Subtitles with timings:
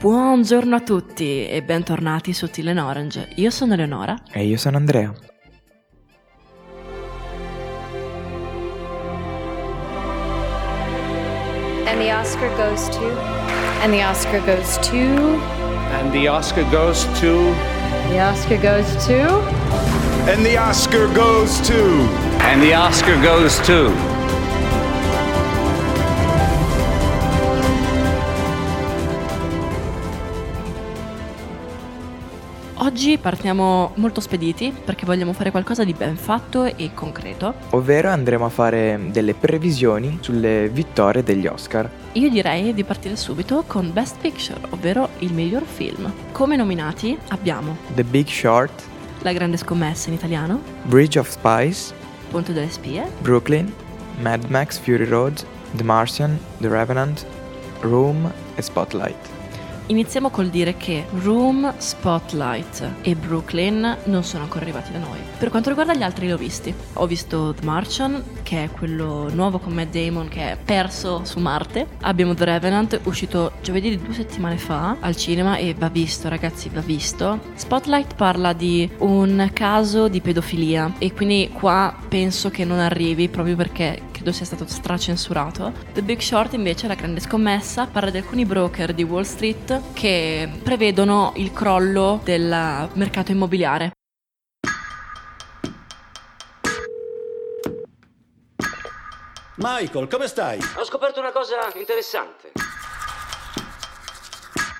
[0.00, 3.30] Buongiorno a tutti e bentornati su Till Orange.
[3.36, 4.20] Io sono Eleonora.
[4.30, 5.10] E io sono Andrea.
[11.86, 13.10] And the Oscar goes to.
[13.82, 14.96] And the Oscar goes to.
[14.96, 17.54] And the Oscar goes to.
[18.08, 19.28] The Oscar goes to.
[20.30, 21.74] And the Oscar goes to.
[22.42, 24.13] And the Oscar goes to.
[32.84, 37.54] Oggi partiamo molto spediti perché vogliamo fare qualcosa di ben fatto e concreto.
[37.70, 41.88] Ovvero andremo a fare delle previsioni sulle vittorie degli Oscar.
[42.12, 46.12] Io direi di partire subito con Best Picture, ovvero il miglior film.
[46.32, 48.82] Come nominati abbiamo The Big Short,
[49.20, 51.94] La grande scommessa in italiano, Bridge of Spies,
[52.30, 53.72] Ponte delle spie, Brooklyn,
[54.20, 57.24] Mad Max Fury Road, The Martian, The Revenant,
[57.80, 59.43] Room e Spotlight.
[59.86, 65.18] Iniziamo col dire che Room, Spotlight e Brooklyn non sono ancora arrivati da noi.
[65.38, 66.74] Per quanto riguarda gli altri li ho visti.
[66.94, 71.38] Ho visto The Martian, che è quello nuovo con Matt Damon che è perso su
[71.38, 71.86] Marte.
[72.00, 76.70] Abbiamo The Revenant, uscito giovedì di due settimane fa al cinema e va visto ragazzi,
[76.70, 77.40] va visto.
[77.52, 83.54] Spotlight parla di un caso di pedofilia e quindi qua penso che non arrivi proprio
[83.54, 85.72] perché credo sia stato stracensurato.
[85.92, 90.50] The Big Short invece, la grande scommessa, parla di alcuni broker di Wall Street che
[90.62, 93.92] prevedono il crollo del mercato immobiliare.
[99.56, 100.58] Michael, come stai?
[100.76, 102.52] Ho scoperto una cosa interessante.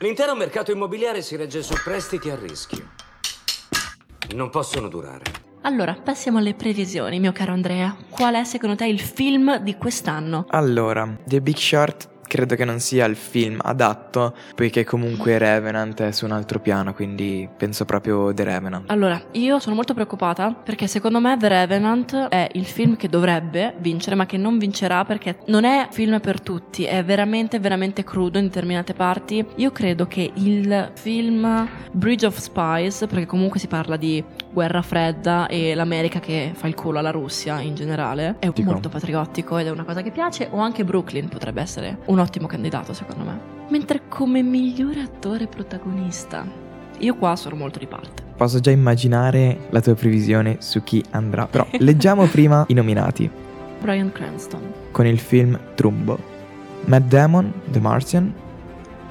[0.01, 2.91] L'intero mercato immobiliare si regge su prestiti a rischio.
[4.35, 5.23] Non possono durare.
[5.63, 7.97] Allora, passiamo alle previsioni, mio caro Andrea.
[8.11, 10.45] Qual è secondo te il film di quest'anno?
[10.51, 16.11] Allora, The Big Short credo che non sia il film adatto, poiché comunque Revenant è
[16.11, 18.91] su un altro piano, quindi penso proprio The Revenant.
[18.91, 23.75] Allora, io sono molto preoccupata perché secondo me The Revenant è il film che dovrebbe
[23.79, 28.39] vincere, ma che non vincerà perché non è film per tutti, è veramente, veramente crudo
[28.39, 29.47] in determinate parti.
[29.57, 35.47] Io credo che il film Bridge of Spies, perché comunque si parla di guerra fredda
[35.47, 38.73] e l'America che fa il culo alla Russia in generale, è Dico.
[38.73, 42.47] molto patriottico ed è una cosa che piace, o anche Brooklyn potrebbe essere un ottimo
[42.47, 43.41] candidato secondo me.
[43.69, 46.45] Mentre come migliore attore protagonista,
[46.99, 48.23] io qua sono molto di parte.
[48.37, 53.31] Posso già immaginare la tua previsione su chi andrà, però leggiamo prima i nominati.
[53.81, 56.19] Brian Cranston, Con il film Trumbo,
[56.87, 58.33] Matt Damon, The Martian,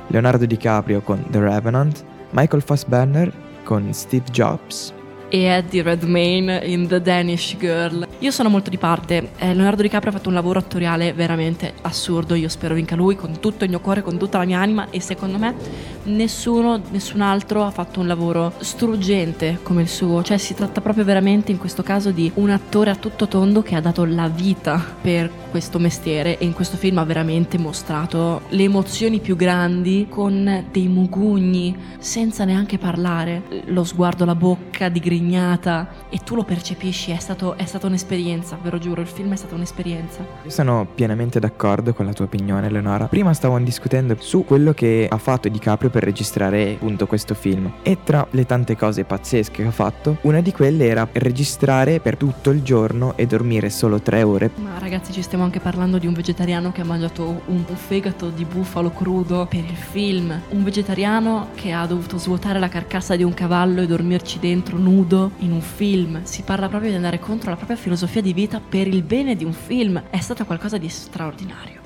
[0.08, 3.32] Leonardo DiCaprio con The Revenant, Michael Fassbender
[3.64, 4.94] con Steve Jobs,
[5.34, 8.08] e Eddie Redmayne in The Danish Girl.
[8.20, 9.32] Io sono molto di parte.
[9.40, 12.36] Eh, Leonardo DiCaprio ha fatto un lavoro attoriale veramente assurdo.
[12.36, 14.92] Io spero vinca lui con tutto il mio cuore, con tutta la mia anima.
[14.92, 15.56] E secondo me
[16.04, 20.22] nessuno, nessun altro ha fatto un lavoro struggente come il suo.
[20.22, 23.74] Cioè, si tratta proprio veramente in questo caso di un attore a tutto tondo che
[23.74, 26.38] ha dato la vita per questo mestiere.
[26.38, 32.46] E in questo film ha veramente mostrato le emozioni più grandi con dei mugugni senza
[32.46, 33.42] neanche parlare.
[33.66, 34.90] Lo sguardo, la bocca
[35.24, 39.32] digrignata e tu lo percepisci, è, stato, è stata un'esperienza, ve lo giuro, il film
[39.34, 40.26] è stata un'esperienza.
[40.44, 43.08] Io sono pienamente d'accordo con la tua opinione, Eleonora.
[43.08, 47.72] Prima stavamo discutendo su quello che ha fatto DiCaprio per registrare appunto questo film.
[47.82, 52.18] E tra le tante cose pazzesche che ha fatto, una di quelle era registrare per
[52.18, 54.52] tutto il giorno e dormire solo tre ore.
[54.56, 58.46] Ma ragazzi, ci stiamo anche parlando di un vegetariano che ha mangiato un fegato di
[58.46, 60.40] bufalo crudo per il film.
[60.50, 65.13] Un vegetariano che ha dovuto svuotare la carcassa di un cavallo e dormirci dentro nudo
[65.40, 66.24] in un film.
[66.24, 69.44] Si parla proprio di andare contro la propria filosofia di vita per il bene di
[69.44, 70.02] un film.
[70.10, 71.82] È stato qualcosa di straordinario.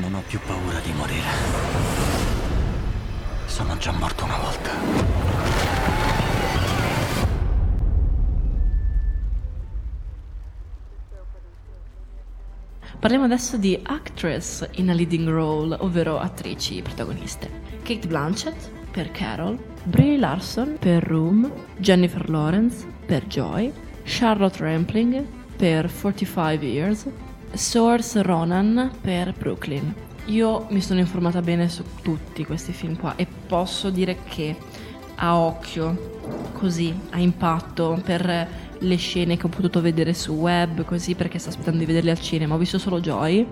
[0.00, 1.28] Non ho più paura di morire.
[3.46, 4.70] Sono già morto una volta.
[12.98, 17.48] Parliamo adesso di actress in a leading role, ovvero attrici protagoniste.
[17.82, 23.70] Kate Blanchett per Carol, Brie Larson per Room, Jennifer Lawrence per Joy,
[24.04, 25.22] Charlotte Rampling
[25.54, 27.06] per 45 Years,
[27.52, 29.94] Saoirse Ronan per Brooklyn.
[30.28, 34.56] Io mi sono informata bene su tutti questi film qua e posso dire che
[35.16, 38.48] a occhio, così, a impatto, per
[38.78, 42.20] le scene che ho potuto vedere su web, così perché sto aspettando di vederle al
[42.20, 42.54] cinema.
[42.54, 43.46] Ho visto solo Joy.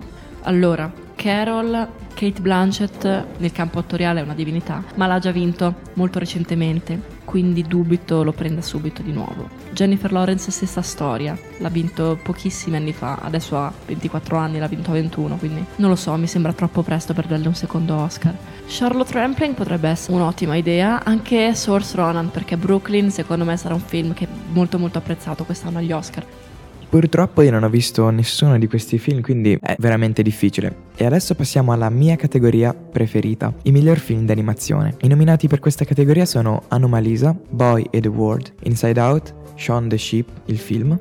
[0.47, 6.19] Allora, Carol, Kate Blanchett nel campo attoriale è una divinità, ma l'ha già vinto molto
[6.19, 9.49] recentemente, quindi dubito lo prenda subito di nuovo.
[9.71, 14.91] Jennifer Lawrence stessa storia, l'ha vinto pochissimi anni fa, adesso ha 24 anni, l'ha vinto
[14.91, 18.37] a 21, quindi non lo so, mi sembra troppo presto per darle un secondo Oscar.
[18.67, 23.81] Charlotte Rampling potrebbe essere un'ottima idea, anche Source Ronan, perché Brooklyn secondo me sarà un
[23.83, 26.23] film che è molto molto apprezzato quest'anno agli Oscar.
[26.95, 30.83] Purtroppo io non ho visto nessuno di questi film, quindi è veramente difficile.
[30.95, 34.95] E adesso passiamo alla mia categoria preferita, i miglior film d'animazione.
[35.01, 39.97] I nominati per questa categoria sono Anomalisa, Boy e the World, Inside Out, Shaun the
[39.97, 40.97] Sheep, il film,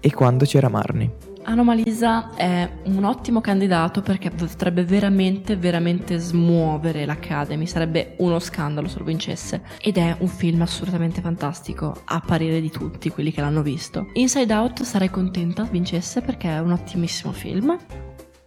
[0.00, 1.21] e Quando c'era Marnie.
[1.44, 7.66] Anomalisa è un ottimo candidato perché potrebbe veramente, veramente smuovere l'Academy.
[7.66, 9.62] Sarebbe uno scandalo se lo vincesse.
[9.80, 14.08] Ed è un film assolutamente fantastico, a parere di tutti quelli che l'hanno visto.
[14.14, 17.76] Inside Out sarei contenta vincesse perché è un ottimissimo film.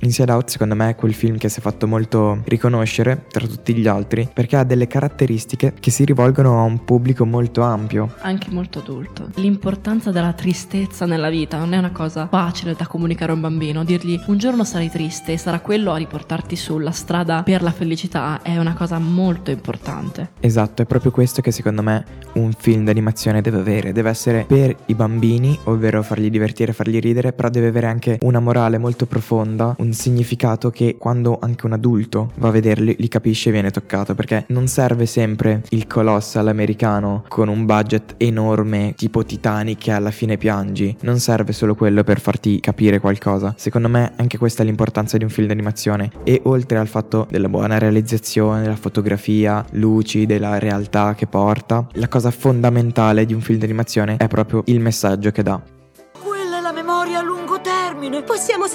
[0.01, 3.73] Inside Out secondo me è quel film che si è fatto molto riconoscere tra tutti
[3.73, 8.13] gli altri perché ha delle caratteristiche che si rivolgono a un pubblico molto ampio.
[8.19, 9.29] Anche molto adulto.
[9.35, 13.83] L'importanza della tristezza nella vita non è una cosa facile da comunicare a un bambino.
[13.83, 18.41] Dirgli un giorno sarai triste e sarà quello a riportarti sulla strada per la felicità
[18.41, 20.31] è una cosa molto importante.
[20.41, 22.03] Esatto, è proprio questo che secondo me
[22.33, 23.91] un film d'animazione deve avere.
[23.93, 28.39] Deve essere per i bambini, ovvero fargli divertire, fargli ridere, però deve avere anche una
[28.39, 33.49] morale molto profonda, un significato che quando anche un adulto va a vederli li capisce
[33.49, 39.23] e viene toccato perché non serve sempre il colossal americano con un budget enorme tipo
[39.23, 40.97] Titanic che alla fine piangi.
[41.01, 43.53] Non serve solo quello per farti capire qualcosa.
[43.55, 46.09] Secondo me anche questa è l'importanza di un film d'animazione.
[46.23, 52.07] E oltre al fatto della buona realizzazione della fotografia luci della realtà che porta la
[52.07, 55.61] cosa fondamentale di un film d'animazione è proprio il messaggio che dà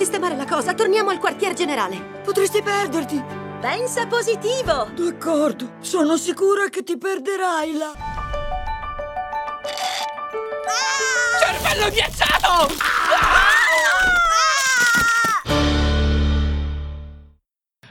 [0.00, 2.00] sistemare la cosa, torniamo al quartier generale.
[2.24, 3.22] Potresti perderti.
[3.60, 4.88] Pensa positivo!
[4.94, 7.92] D'accordo, sono sicura che ti perderai là.
[11.38, 13.29] Cervello ghiacciato!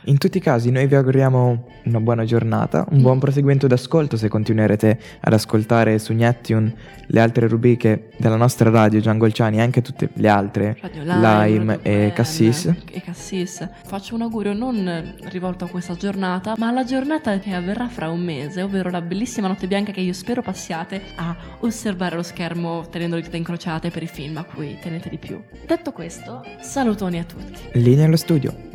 [0.03, 4.29] In tutti i casi noi vi auguriamo una buona giornata, un buon proseguimento d'ascolto se
[4.29, 6.73] continuerete ad ascoltare su Neptune
[7.07, 11.79] le altre rubriche della nostra radio Giangolciani e anche tutte le altre, Radio Lime, Radio
[11.81, 12.73] e Band Cassis.
[12.91, 13.67] E Cassis.
[13.85, 18.21] Faccio un augurio non rivolto a questa giornata, ma alla giornata che avverrà fra un
[18.21, 23.15] mese, ovvero la bellissima notte bianca che io spero passiate a osservare lo schermo tenendo
[23.17, 25.41] le dita incrociate per i film a cui tenete di più.
[25.65, 27.79] Detto questo, salutoni a tutti.
[27.79, 28.68] Lì nello studio.